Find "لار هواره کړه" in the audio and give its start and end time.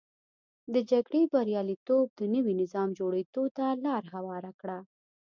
3.85-4.79